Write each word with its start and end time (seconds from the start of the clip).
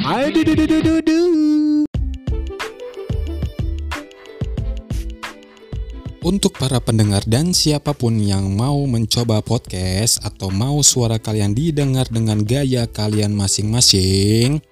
Pandit 0.00 0.56
du 0.56 0.96
du. 1.04 1.22
Untuk 6.22 6.56
para 6.56 6.80
pendengar 6.80 7.26
dan 7.28 7.52
siapa 7.52 7.92
pun 7.92 8.16
yang 8.16 8.56
mau 8.56 8.88
mencoba 8.88 9.44
podcast 9.44 10.22
atau 10.24 10.48
mau 10.48 10.80
suara 10.80 11.20
kalian 11.20 11.52
didengar 11.52 12.08
dengan 12.08 12.40
gaya 12.40 12.88
kalian 12.88 13.36
masing-masing, 13.36 14.64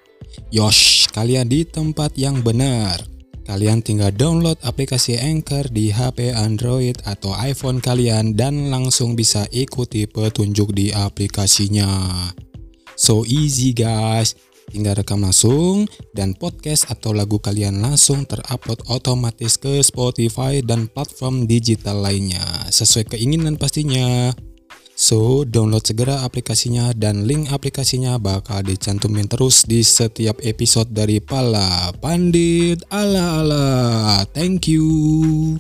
yosh, 0.49 1.11
kalian 1.13 1.51
di 1.51 1.69
tempat 1.69 2.17
yang 2.17 2.41
benar. 2.41 3.10
Kalian 3.51 3.83
tinggal 3.83 4.15
download 4.15 4.63
aplikasi 4.63 5.19
Anchor 5.19 5.67
di 5.75 5.91
HP 5.91 6.31
Android 6.31 6.95
atau 7.03 7.35
iPhone 7.35 7.83
kalian 7.83 8.39
dan 8.39 8.71
langsung 8.71 9.19
bisa 9.19 9.43
ikuti 9.51 10.07
petunjuk 10.07 10.71
di 10.71 10.95
aplikasinya. 10.95 11.91
So 12.95 13.27
easy 13.27 13.75
guys. 13.75 14.39
Tinggal 14.71 15.03
rekam 15.03 15.27
langsung 15.27 15.91
dan 16.15 16.39
podcast 16.39 16.95
atau 16.95 17.11
lagu 17.11 17.43
kalian 17.43 17.83
langsung 17.83 18.23
terupload 18.23 18.87
otomatis 18.87 19.59
ke 19.59 19.83
Spotify 19.83 20.63
dan 20.63 20.87
platform 20.87 21.51
digital 21.51 22.07
lainnya 22.07 22.71
sesuai 22.71 23.19
keinginan 23.19 23.59
pastinya. 23.59 24.31
So, 25.01 25.49
download 25.49 25.89
segera 25.89 26.29
aplikasinya 26.29 26.93
dan 26.93 27.25
link 27.25 27.49
aplikasinya 27.49 28.21
bakal 28.21 28.61
dicantumin 28.61 29.25
terus 29.33 29.65
di 29.65 29.81
setiap 29.81 30.45
episode 30.45 30.93
dari 30.93 31.25
Pala 31.25 31.89
Pandit 32.05 32.85
Ala 32.93 33.41
Ala. 33.41 33.69
Thank 34.37 34.69
you. 34.69 35.57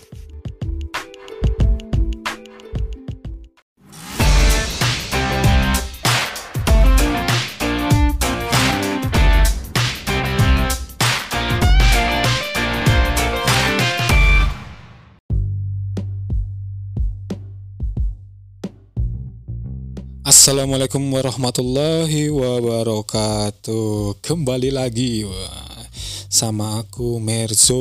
Assalamualaikum 20.50 21.14
warahmatullahi 21.14 22.26
wabarakatuh. 22.26 24.18
Kembali 24.18 24.74
lagi 24.74 25.22
wah, 25.22 25.86
Sama 26.26 26.82
aku 26.82 27.22
Merzo. 27.22 27.78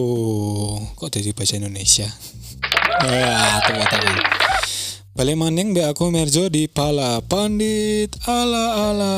Kok 0.93 1.09
jadi 1.09 1.33
bahasa 1.33 1.57
Indonesia? 1.57 2.05
Ya, 3.09 3.57
tepuk 3.65 3.89
tangan 3.89 4.21
Balik 5.17 5.41
maning 5.41 5.73
be 5.73 5.81
aku 5.81 6.13
Merzo 6.13 6.45
di 6.45 6.69
Pala 6.69 7.17
Pandit 7.25 8.13
ala 8.29 8.93
ala 8.93 9.17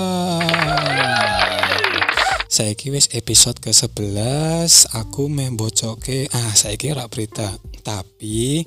Saya 2.48 2.72
wis 2.88 3.12
episode 3.12 3.60
ke-11 3.60 4.96
Aku 4.96 5.28
membocoke 5.28 6.32
Ah 6.32 6.56
saya 6.56 6.80
kira 6.80 7.04
berita. 7.12 7.52
Tapi 7.84 8.64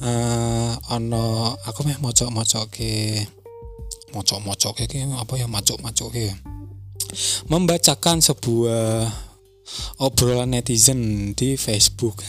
eh 0.00 0.72
ono 0.88 1.52
Aku 1.68 1.84
meh 1.84 2.00
mocok-mocoke 2.00 3.41
mocok-mocok 4.12 4.72
kayak 4.78 5.08
apa 5.16 5.34
ya 5.40 5.46
macok-macok 5.48 6.08
kayak 6.12 6.36
membacakan 7.48 8.24
sebuah 8.24 9.08
obrolan 10.00 10.52
netizen 10.52 11.32
di 11.32 11.56
Facebook. 11.56 12.20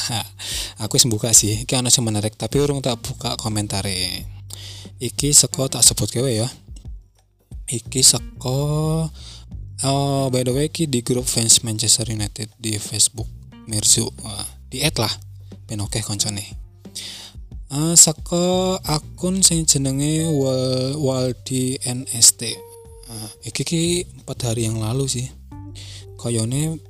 aku 0.82 0.98
wis 0.98 1.06
buka 1.08 1.30
sih, 1.34 1.64
iki 1.64 1.74
ana 1.74 1.90
sing 1.90 2.04
menarik 2.06 2.34
tapi 2.34 2.60
urung 2.62 2.84
tak 2.84 3.00
buka 3.02 3.34
komentare. 3.40 4.26
Iki 4.98 5.30
seko 5.30 5.70
tak 5.70 5.86
sebut 5.86 6.10
kewe 6.10 6.42
ya. 6.42 6.48
Iki 7.68 8.00
seko 8.02 8.58
oh 9.86 10.24
by 10.32 10.42
the 10.42 10.52
way 10.54 10.66
iki 10.66 10.90
di 10.90 11.06
grup 11.06 11.28
fans 11.28 11.62
Manchester 11.62 12.10
United 12.10 12.50
di 12.58 12.74
Facebook 12.78 13.28
Mirzu. 13.70 14.10
Di 14.68 14.82
add 14.82 14.98
lah. 14.98 15.12
Ben 15.68 15.80
oke 15.84 16.00
koncone. 16.00 16.67
Uh, 17.68 17.92
saka 17.92 18.80
akun 18.80 19.44
sing 19.44 19.68
jenenge 19.68 20.24
Wal 20.32 20.96
Waldi 20.96 21.76
NST. 21.84 22.56
Uh, 23.04 23.28
iki 23.44 23.60
ki 23.60 23.82
4 24.24 24.48
hari 24.48 24.64
yang 24.64 24.80
lalu 24.80 25.04
sih. 25.04 25.28
Koyone 26.16 26.80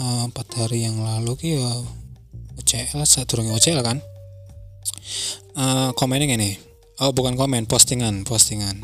uh, 0.00 0.24
4 0.32 0.32
hari 0.56 0.88
yang 0.88 1.04
lalu 1.04 1.36
ki 1.36 1.60
ya 1.60 1.68
OCL 2.56 3.04
sadurunge 3.04 3.52
OCL 3.52 3.84
kan. 3.84 4.00
Uh, 5.52 5.92
komennya 6.00 6.24
gini. 6.24 6.56
Oh 7.04 7.12
bukan 7.12 7.36
komen, 7.36 7.68
postingan, 7.68 8.24
postingan. 8.24 8.80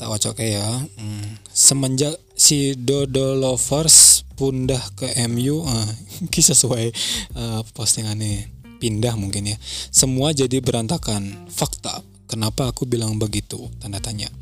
Tak 0.00 0.08
wacoke 0.08 0.48
ya. 0.48 0.64
Hmm. 0.96 1.36
Semenjak 1.52 2.16
si 2.32 2.72
Dodo 2.72 3.36
Lovers 3.36 4.24
pundah 4.32 4.80
ke 4.96 5.12
MU, 5.28 5.60
uh, 5.60 5.88
ki 6.32 6.40
sesuai 6.40 6.88
uh, 7.36 7.60
postingannya 7.76 8.59
pindah 8.80 9.12
mungkin 9.20 9.52
ya. 9.52 9.56
Semua 9.92 10.32
jadi 10.32 10.64
berantakan. 10.64 11.52
Fakta. 11.52 12.00
Kenapa 12.24 12.72
aku 12.72 12.88
bilang 12.88 13.20
begitu? 13.20 13.68
Tanda 13.82 14.00
tanya. 14.00 14.32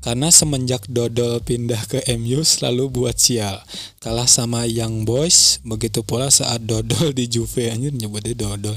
Karena 0.00 0.32
semenjak 0.32 0.88
Dodol 0.88 1.44
pindah 1.44 1.84
ke 1.84 2.00
MU 2.16 2.40
selalu 2.40 2.88
buat 2.88 3.20
sial. 3.20 3.60
Kalah 4.00 4.24
sama 4.24 4.64
Young 4.64 5.04
Boys, 5.04 5.60
begitu 5.60 6.00
pula 6.00 6.32
saat 6.32 6.64
Dodol 6.64 7.12
di 7.12 7.28
Juve 7.28 7.68
anjir 7.68 7.92
nyebutnya 7.92 8.32
Dodol. 8.32 8.76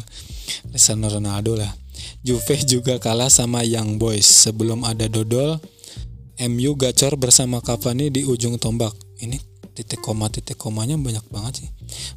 Cristiano 0.67 1.07
Ronaldo 1.07 1.55
lah. 1.55 1.71
Juve 2.27 2.59
juga 2.67 2.99
kalah 2.99 3.31
sama 3.31 3.63
Young 3.63 3.95
Boys. 3.95 4.27
Sebelum 4.27 4.83
ada 4.83 5.07
Dodol, 5.07 5.63
MU 6.43 6.75
gacor 6.75 7.15
bersama 7.15 7.63
Cavani 7.63 8.11
di 8.11 8.27
ujung 8.27 8.59
tombak. 8.59 8.91
Ini 9.23 9.52
titik 9.73 9.99
koma 10.05 10.29
titik 10.29 10.55
komanya 10.55 10.95
banyak 10.95 11.25
banget 11.33 11.65
sih. 11.65 11.69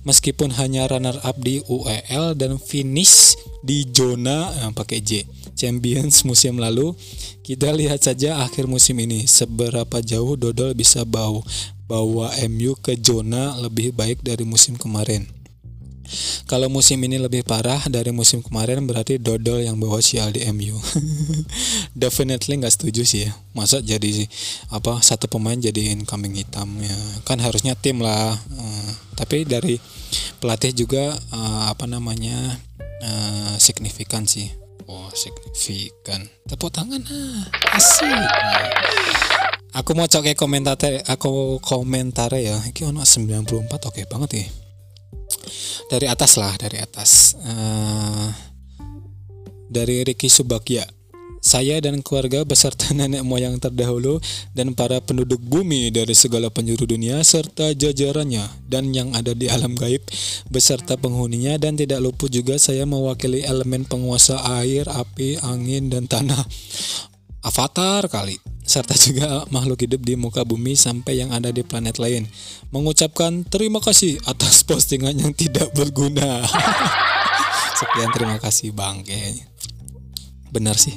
Meskipun 0.05 0.53
hanya 0.61 0.87
runner 0.87 1.17
up 1.25 1.37
di 1.41 1.65
UEL 1.67 2.37
dan 2.37 2.61
finish 2.61 3.35
di 3.65 3.89
zona 3.91 4.53
yang 4.63 4.77
pakai 4.77 5.01
J 5.01 5.25
Champions 5.57 6.23
musim 6.29 6.61
lalu, 6.61 6.93
kita 7.41 7.73
lihat 7.73 8.05
saja 8.05 8.45
akhir 8.45 8.69
musim 8.69 9.01
ini 9.01 9.25
seberapa 9.25 10.05
jauh 10.05 10.37
Dodol 10.37 10.77
bisa 10.77 11.03
bawa 11.03 11.41
bawa 11.87 12.35
MU 12.51 12.77
ke 12.77 12.99
zona 12.99 13.57
lebih 13.57 13.95
baik 13.97 14.21
dari 14.21 14.45
musim 14.45 14.77
kemarin. 14.77 15.25
Kalau 16.47 16.71
musim 16.71 17.03
ini 17.03 17.19
lebih 17.19 17.43
parah 17.43 17.83
dari 17.91 18.15
musim 18.15 18.39
kemarin 18.39 18.87
berarti 18.87 19.19
Dodol 19.19 19.67
yang 19.67 19.79
bawa 19.83 19.99
sial 19.99 20.31
di 20.31 20.47
MU. 20.55 20.79
Definitely 22.07 22.63
nggak 22.63 22.75
setuju 22.75 23.03
sih 23.03 23.21
ya. 23.27 23.33
Masa 23.53 23.83
jadi 23.83 24.27
apa 24.71 25.03
satu 25.03 25.27
pemain 25.27 25.59
jadi 25.59 25.99
kambing 26.07 26.39
hitam 26.39 26.71
ya. 26.79 26.97
Kan 27.27 27.43
harusnya 27.43 27.75
tim 27.75 27.99
lah. 27.99 28.39
Uh, 28.55 28.91
tapi 29.19 29.43
dari 29.43 29.83
pelatih 30.39 30.71
juga 30.77 31.17
uh, 31.35 31.73
apa 31.73 31.91
namanya 31.91 32.59
uh, 33.03 33.55
signifikan 33.59 34.29
sih. 34.29 34.53
Oh 34.87 35.11
signifikan. 35.15 36.31
Tepuk 36.47 36.71
tangan 36.71 37.03
ah. 37.03 37.43
Asik. 37.75 38.07
Aku 39.77 39.93
mau 39.93 40.09
cek 40.09 40.39
komentar 40.39 40.79
aku 41.11 41.59
komentar 41.59 42.33
ya. 42.39 42.57
Iki 42.71 42.87
ono 42.95 43.03
94 43.03 43.67
oke 43.67 44.03
banget 44.09 44.33
ya 44.41 44.66
dari 45.89 46.07
atas 46.11 46.39
lah 46.39 46.55
dari 46.59 46.79
atas. 46.79 47.35
Uh, 47.41 48.29
dari 49.67 50.07
Ricky 50.07 50.31
Subakya 50.31 50.87
saya 51.47 51.79
dan 51.79 52.03
keluarga 52.03 52.43
beserta 52.43 52.91
nenek 52.99 53.23
moyang 53.23 53.63
terdahulu 53.63 54.19
dan 54.51 54.75
para 54.75 54.99
penduduk 54.99 55.39
bumi 55.39 55.95
dari 55.95 56.11
segala 56.19 56.51
penjuru 56.51 56.91
dunia 56.91 57.23
serta 57.23 57.71
jajarannya 57.71 58.67
dan 58.67 58.91
yang 58.91 59.15
ada 59.15 59.31
di 59.31 59.47
alam 59.47 59.79
gaib 59.79 60.03
beserta 60.51 60.99
penghuninya 60.99 61.55
dan 61.63 61.79
tidak 61.79 62.03
luput 62.03 62.35
juga 62.35 62.59
saya 62.59 62.83
mewakili 62.83 63.47
elemen 63.47 63.87
penguasa 63.87 64.43
air, 64.59 64.91
api, 64.91 65.39
angin 65.47 65.87
dan 65.87 66.11
tanah. 66.11 66.43
Avatar 67.47 68.11
kali 68.11 68.43
serta 68.67 68.99
juga 69.07 69.47
makhluk 69.55 69.87
hidup 69.87 70.03
di 70.03 70.19
muka 70.19 70.43
bumi 70.43 70.75
sampai 70.75 71.23
yang 71.23 71.31
ada 71.31 71.55
di 71.55 71.63
planet 71.63 72.03
lain 72.03 72.27
mengucapkan 72.75 73.47
terima 73.47 73.79
kasih 73.79 74.19
atas 74.27 74.61
postingan 74.69 75.15
yang 75.17 75.33
tidak 75.33 75.71
berguna. 75.73 76.43
Sekian 77.79 78.11
terima 78.11 78.37
kasih 78.43 78.75
Bang 78.75 79.07
kayaknya. 79.07 79.47
Benar 80.51 80.75
sih. 80.75 80.97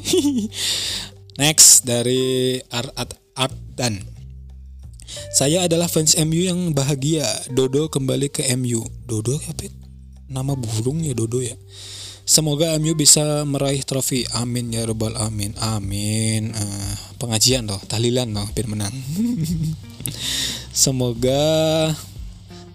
Next 1.38 1.88
dari 1.88 2.60
Art 2.72 2.92
Art, 3.36 3.56
dan 3.76 4.04
saya 5.32 5.64
adalah 5.68 5.88
fans 5.88 6.16
MU 6.20 6.40
yang 6.40 6.72
bahagia. 6.72 7.28
Dodo 7.52 7.88
kembali 7.92 8.32
ke 8.32 8.48
MU. 8.56 8.84
Dodo 9.08 9.40
apa? 9.48 9.68
Nama 10.28 10.54
burung 10.56 11.04
ya 11.04 11.16
Dodo 11.16 11.44
ya. 11.44 11.56
Semoga 12.30 12.78
MU 12.78 12.94
bisa 12.94 13.42
meraih 13.42 13.82
trofi. 13.82 14.22
Amin 14.38 14.70
ya 14.70 14.86
robbal 14.86 15.18
amin. 15.18 15.58
Amin. 15.58 16.54
Uh, 16.54 16.94
pengajian 17.18 17.66
loh, 17.66 17.82
tahlilan 17.90 18.30
loh 18.30 18.46
biar 18.54 18.70
menang. 18.70 18.94
Semoga 20.86 21.42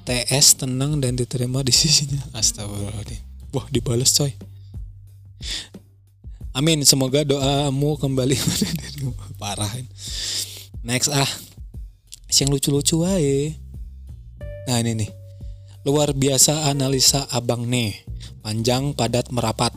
TS 0.02 0.58
tenang 0.58 0.98
dan 0.98 1.14
diterima 1.14 1.62
di 1.62 1.70
sisinya. 1.70 2.18
Astagfirullahaladzim. 2.34 3.22
Wah, 3.54 3.70
dibalas 3.70 4.10
coy. 4.18 4.34
Amin. 6.50 6.82
Semoga 6.82 7.22
doamu 7.22 7.94
kembali 7.94 8.34
dirimu. 8.82 9.14
Parah. 9.38 9.70
Next 10.82 11.14
ah. 11.14 11.30
Yang 12.26 12.58
lucu-lucu 12.58 13.06
wae. 13.06 13.54
Nah 14.66 14.82
ini 14.82 15.06
nih. 15.06 15.10
Luar 15.86 16.10
biasa 16.10 16.66
analisa 16.66 17.22
abang 17.30 17.70
nih. 17.70 18.13
Panjang, 18.44 18.92
padat, 18.92 19.32
merapat. 19.32 19.72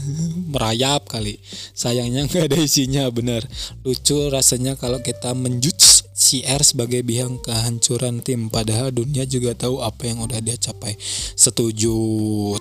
Merayap 0.54 1.10
kali. 1.10 1.42
Sayangnya 1.74 2.22
nggak 2.30 2.54
ada 2.54 2.58
isinya 2.62 3.10
bener. 3.10 3.42
Lucu 3.82 4.30
rasanya 4.30 4.78
kalau 4.78 5.02
kita 5.02 5.34
menjudge 5.34 6.06
CR 6.14 6.62
sebagai 6.62 7.02
biang 7.02 7.42
kehancuran 7.42 8.22
tim. 8.22 8.46
Padahal 8.46 8.94
dunia 8.94 9.26
juga 9.26 9.58
tahu 9.58 9.82
apa 9.82 10.06
yang 10.06 10.22
udah 10.22 10.38
dia 10.38 10.54
capai. 10.54 10.94
Setuju. 11.34 11.98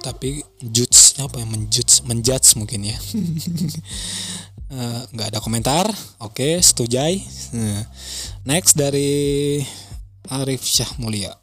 Tapi 0.01 0.41
judge 0.65 1.21
apa 1.21 1.37
yang 1.37 1.53
menjudge? 1.53 2.01
Menjudge 2.09 2.57
mungkin 2.57 2.89
ya. 2.89 2.97
Eh, 4.71 5.01
nggak 5.11 5.27
uh, 5.27 5.31
ada 5.35 5.43
komentar. 5.43 5.83
Oke, 6.23 6.47
okay, 6.47 6.53
setujai. 6.63 7.19
Uh, 7.51 7.83
next 8.47 8.79
dari 8.79 9.59
Arif 10.31 10.63
Syah 10.63 10.95
Mulia. 10.95 11.40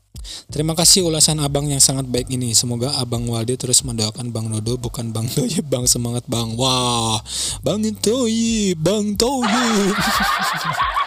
Terima 0.49 0.73
kasih 0.73 1.05
ulasan 1.05 1.39
abang 1.45 1.69
yang 1.69 1.81
sangat 1.81 2.09
baik 2.09 2.33
ini. 2.33 2.57
Semoga 2.57 2.97
abang 2.97 3.29
Waldi 3.29 3.55
terus 3.61 3.85
mendoakan 3.85 4.33
Bang 4.33 4.49
Dodo 4.49 4.81
bukan 4.81 5.13
Bang 5.13 5.29
Toyib. 5.29 5.69
Bang 5.73 5.85
semangat 5.85 6.25
Bang. 6.25 6.57
Wah, 6.57 7.21
Bang 7.61 7.85
Toyib, 7.85 8.81
Bang 8.81 9.15
Toyib. 9.15 9.97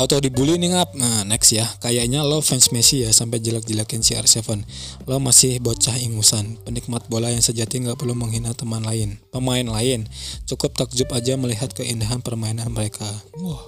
auto 0.00 0.16
dibully 0.16 0.56
nih 0.56 0.72
ngap. 0.72 0.96
Nah 0.96 1.28
next 1.28 1.52
ya. 1.52 1.68
Kayaknya 1.84 2.24
lo 2.24 2.40
fans 2.40 2.72
Messi 2.72 3.04
ya 3.04 3.12
sampai 3.12 3.44
jelek-jelekin 3.44 4.00
CR7 4.00 4.64
lo 5.04 5.20
masih 5.20 5.60
bocah 5.60 6.00
ingusan. 6.00 6.56
Penikmat 6.64 7.04
bola 7.12 7.28
yang 7.28 7.44
sejati 7.44 7.84
nggak 7.84 8.00
perlu 8.00 8.16
menghina 8.16 8.56
teman 8.56 8.80
lain. 8.80 9.20
Pemain 9.28 9.68
lain. 9.68 10.08
Cukup 10.48 10.72
takjub 10.72 11.12
aja 11.12 11.36
melihat 11.36 11.68
keindahan 11.76 12.24
permainan 12.24 12.72
mereka. 12.72 13.06
Wah 13.36 13.60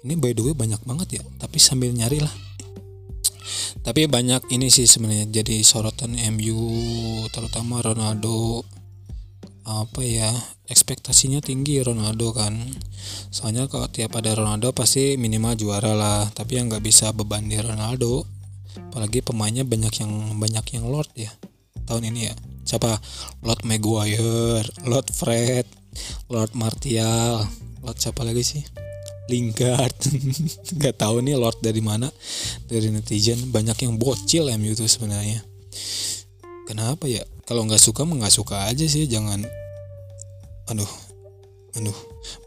ini 0.00 0.16
by 0.16 0.32
the 0.32 0.42
way 0.48 0.56
banyak 0.56 0.80
banget 0.88 1.20
ya. 1.20 1.22
Tapi 1.36 1.60
sambil 1.60 1.92
nyari 1.92 2.24
lah 2.24 2.32
tapi 3.82 4.10
banyak 4.10 4.50
ini 4.50 4.70
sih 4.72 4.86
sebenarnya 4.88 5.42
jadi 5.42 5.62
sorotan 5.62 6.18
MU 6.34 6.60
terutama 7.30 7.82
Ronaldo. 7.82 8.66
Apa 9.66 9.98
ya 9.98 10.30
ekspektasinya 10.70 11.42
tinggi 11.42 11.82
Ronaldo 11.82 12.30
kan. 12.30 12.54
Soalnya 13.34 13.66
kalau 13.66 13.90
tiap 13.90 14.14
ada 14.14 14.34
Ronaldo 14.38 14.70
pasti 14.70 15.18
minimal 15.18 15.58
juara 15.58 15.90
lah 15.94 16.30
tapi 16.30 16.58
yang 16.58 16.70
nggak 16.70 16.86
bisa 16.86 17.10
beban 17.10 17.50
di 17.50 17.58
Ronaldo 17.58 18.26
apalagi 18.76 19.24
pemainnya 19.24 19.64
banyak 19.64 20.04
yang 20.04 20.12
banyak 20.36 20.66
yang 20.76 20.84
Lord 20.86 21.10
ya 21.18 21.32
tahun 21.86 22.14
ini 22.14 22.20
ya. 22.30 22.34
Siapa? 22.66 22.98
Lord 23.46 23.62
Maguire 23.62 24.66
Lord 24.86 25.08
Fred 25.14 25.66
Lord 26.30 26.52
Martial 26.58 27.46
Lord 27.82 27.98
siapa 28.02 28.26
lagi 28.26 28.42
sih 28.42 28.85
Lingard. 29.26 29.96
Nggak 30.78 30.94
tahu 30.96 31.22
nih 31.22 31.34
Lord 31.34 31.58
dari 31.58 31.82
mana 31.82 32.10
dari 32.70 32.90
netizen. 32.90 33.50
Banyak 33.50 33.82
yang 33.82 33.98
bocil 33.98 34.50
MU 34.58 34.72
tuh 34.74 34.86
sebenarnya. 34.86 35.42
Kenapa 36.66 37.06
ya? 37.06 37.22
Kalau 37.46 37.62
nggak 37.62 37.78
suka 37.78 38.02
nggak 38.02 38.34
suka 38.34 38.66
aja 38.66 38.86
sih 38.90 39.06
jangan. 39.06 39.38
Aduh 40.66 40.92
aduh 41.78 41.94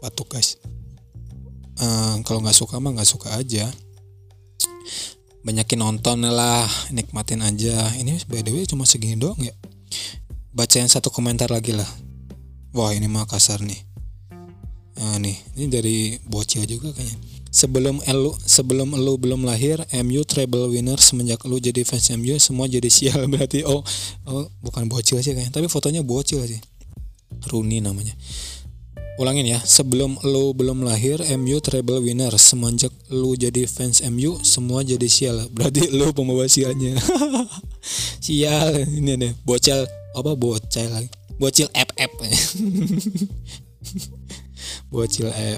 batuk 0.04 0.36
guys. 0.36 0.60
Uh, 1.80 2.20
kalau 2.28 2.44
nggak 2.44 2.56
suka 2.56 2.76
mah 2.76 2.92
nggak 2.92 3.08
suka 3.08 3.32
aja. 3.40 3.64
Banyakin 5.40 5.80
nonton 5.80 6.28
lah 6.28 6.68
nikmatin 6.92 7.40
aja. 7.40 7.96
Ini 7.96 8.28
by 8.28 8.44
the 8.44 8.52
way 8.52 8.68
cuma 8.68 8.84
segini 8.84 9.16
doang 9.16 9.40
ya. 9.40 9.56
Baca 10.52 10.76
yang 10.76 10.92
satu 10.92 11.08
komentar 11.08 11.48
lagi 11.48 11.72
lah. 11.72 11.88
Wah 12.76 12.92
ini 12.92 13.08
mah 13.08 13.24
kasar 13.24 13.64
nih 13.64 13.89
nah, 15.00 15.16
nih 15.16 15.36
ini 15.56 15.66
dari 15.72 15.96
bocil 16.28 16.68
juga 16.68 16.92
kayaknya. 16.92 17.16
Sebelum 17.50 17.98
elu 18.06 18.30
sebelum 18.46 18.94
elu 18.94 19.18
belum 19.18 19.42
lahir 19.42 19.82
MU 20.06 20.22
treble 20.22 20.70
winner 20.70 21.00
semenjak 21.00 21.42
lu 21.48 21.58
jadi 21.58 21.82
fans 21.82 22.12
MU 22.14 22.36
semua 22.36 22.68
jadi 22.68 22.86
sial. 22.92 23.26
Berarti 23.32 23.64
oh 23.64 23.80
oh 24.28 24.44
bukan 24.60 24.86
bocil 24.86 25.18
sih 25.24 25.32
kayaknya 25.32 25.56
tapi 25.56 25.66
fotonya 25.66 26.04
bocil 26.04 26.44
sih. 26.44 26.60
Rooney 27.48 27.80
namanya. 27.80 28.12
Ulangin 29.16 29.48
ya 29.48 29.60
sebelum 29.64 30.20
lu 30.24 30.52
belum 30.52 30.84
lahir 30.84 31.24
MU 31.40 31.58
treble 31.64 32.04
winner 32.04 32.32
semenjak 32.36 32.92
lu 33.08 33.32
jadi 33.34 33.64
fans 33.64 34.04
MU 34.04 34.36
semua 34.44 34.84
jadi 34.84 35.08
sial. 35.08 35.48
Berarti 35.48 35.88
lu 35.90 36.12
pembawa 36.12 36.44
sialnya. 36.44 37.00
Sial 38.20 38.84
ini 38.84 39.16
nih 39.16 39.32
bocil 39.48 39.88
apa 40.12 40.36
bocil 40.36 40.92
lagi? 40.92 41.08
Bocil 41.40 41.72
FF 41.72 42.12
bocil 44.90 45.30
eh 45.30 45.56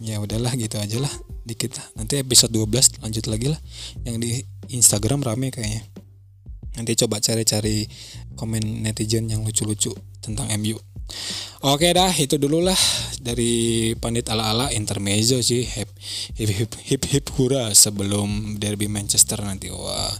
ya 0.00 0.18
udahlah 0.18 0.52
gitu 0.56 0.80
aja 0.80 0.98
lah. 0.98 1.12
Dikit 1.46 1.78
nanti 1.94 2.18
episode 2.18 2.50
12 2.50 3.04
lanjut 3.04 3.24
lagi 3.30 3.52
lah. 3.52 3.60
Yang 4.02 4.16
di 4.18 4.30
Instagram 4.74 5.22
rame 5.22 5.54
kayaknya. 5.54 5.84
Nanti 6.76 6.92
coba 6.98 7.22
cari-cari 7.22 7.88
komen 8.36 8.84
netizen 8.84 9.28
yang 9.32 9.44
lucu-lucu 9.44 9.96
tentang 10.20 10.50
MU 10.60 10.76
Oke 11.66 11.90
dah 11.90 12.12
itu 12.14 12.36
dulu 12.38 12.62
lah 12.62 12.78
dari 13.18 13.94
pandit 13.98 14.28
ala-ala 14.30 14.70
intermezzo 14.70 15.38
sih. 15.42 15.66
Hip 15.66 15.90
hip 16.38 16.50
hip 16.50 16.72
hip, 16.82 17.02
hip 17.10 17.26
hura 17.34 17.72
sebelum 17.74 18.58
derby 18.60 18.86
Manchester 18.86 19.40
nanti. 19.42 19.72
Wah. 19.72 20.14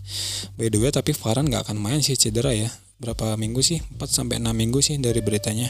By 0.58 0.72
the 0.72 0.78
way 0.82 0.90
tapi 0.90 1.14
Farhan 1.14 1.46
nggak 1.46 1.70
akan 1.70 1.78
main 1.78 2.00
sih 2.02 2.18
cedera 2.18 2.50
ya. 2.54 2.70
Berapa 2.96 3.36
minggu 3.36 3.60
sih? 3.60 3.84
4 4.00 4.08
sampai 4.08 4.40
6 4.40 4.56
minggu 4.56 4.80
sih 4.80 4.96
dari 4.96 5.20
beritanya 5.20 5.68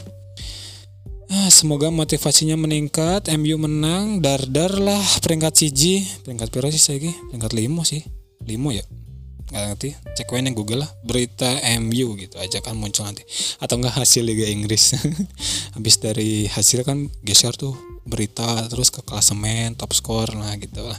Ah, 1.36 1.52
semoga 1.52 1.92
motivasinya 1.92 2.56
meningkat, 2.56 3.28
MU 3.36 3.60
menang, 3.60 4.24
dar-dar 4.24 4.72
lah 4.80 5.04
peringkat 5.20 5.52
CG, 5.52 6.00
peringkat 6.24 6.48
berapa 6.48 6.72
sih 6.72 6.80
saya 6.80 7.12
Peringkat 7.28 7.52
limo 7.52 7.84
sih, 7.84 8.00
limo 8.48 8.72
ya. 8.72 8.80
Gak 9.52 9.76
ngerti, 9.76 9.92
cek 10.16 10.32
yang 10.32 10.56
Google 10.56 10.88
lah 10.88 10.90
berita 11.04 11.60
MU 11.76 12.16
gitu 12.16 12.40
aja 12.40 12.64
kan 12.64 12.72
muncul 12.72 13.04
nanti. 13.04 13.20
Atau 13.60 13.76
enggak 13.76 14.00
hasil 14.00 14.24
Liga 14.24 14.48
Inggris. 14.48 14.96
Habis 15.76 16.00
dari 16.00 16.48
hasil 16.48 16.88
kan 16.88 17.12
geser 17.20 17.52
tuh 17.52 17.76
berita 18.08 18.64
terus 18.72 18.88
ke 18.88 19.04
klasemen 19.04 19.76
top 19.76 19.92
score 19.92 20.32
lah 20.32 20.56
gitu 20.56 20.88
lah. 20.88 20.96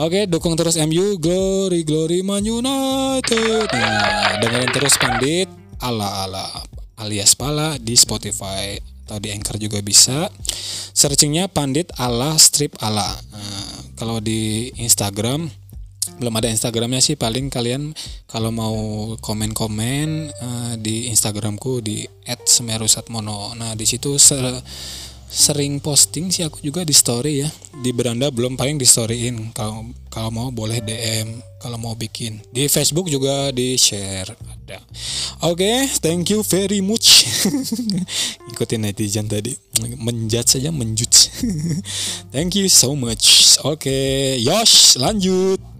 Oke, 0.00 0.24
dukung 0.24 0.56
terus 0.56 0.80
MU, 0.80 1.20
glory 1.20 1.84
glory 1.84 2.24
Man 2.24 2.48
United. 2.48 3.68
Nah, 3.68 4.40
dengerin 4.40 4.72
terus 4.72 4.96
Pandit 4.96 5.52
ala 5.84 6.24
ala 6.24 6.64
alias 6.96 7.36
Pala 7.36 7.76
di 7.76 7.92
Spotify 8.00 8.95
atau 9.06 9.22
di 9.22 9.30
Anchor 9.30 9.62
juga 9.62 9.78
bisa. 9.78 10.26
Searchingnya 10.90 11.46
Pandit 11.46 11.94
ala 11.94 12.34
strip 12.42 12.74
ala. 12.82 13.06
Nah, 13.30 13.70
kalau 13.94 14.18
di 14.18 14.74
Instagram 14.82 15.46
belum 16.16 16.34
ada 16.38 16.48
Instagramnya 16.48 17.02
sih 17.02 17.18
paling 17.18 17.52
kalian 17.52 17.92
kalau 18.30 18.48
mau 18.54 18.76
komen-komen 19.20 20.08
uh, 20.32 20.74
di 20.78 21.10
Instagramku 21.12 21.84
di 21.84 22.06
@semerusatmono. 22.24 23.52
Nah 23.58 23.74
di 23.74 23.84
situ 23.84 24.16
ser 24.16 24.62
sering 25.26 25.82
posting 25.82 26.32
sih 26.32 26.46
aku 26.48 26.64
juga 26.64 26.80
di 26.86 26.96
story 26.96 27.44
ya 27.44 27.50
di 27.84 27.92
beranda 27.92 28.32
belum 28.32 28.56
paling 28.56 28.80
di 28.80 28.88
storyin 28.88 29.52
kalau 29.52 29.92
kalau 30.08 30.32
mau 30.32 30.48
boleh 30.48 30.80
DM 30.80 31.44
kalau 31.60 31.76
mau 31.76 31.92
bikin 31.92 32.40
di 32.54 32.70
Facebook 32.72 33.10
juga 33.12 33.52
di 33.52 33.76
share 33.76 34.32
ada 34.32 34.80
oke 35.44 35.60
okay, 35.60 35.92
thank 36.00 36.32
you 36.32 36.40
very 36.40 36.80
much 36.80 36.95
ikutin 38.50 38.80
netizen 38.80 39.28
tadi. 39.28 39.56
Menjat 40.00 40.56
saja 40.56 40.72
menjut 40.72 41.12
thank 42.34 42.56
you 42.56 42.68
so 42.68 42.96
much. 42.96 43.56
Oke 43.62 43.88
okay, 43.88 44.40
Yosh 44.40 44.96
lanjut 44.96 45.75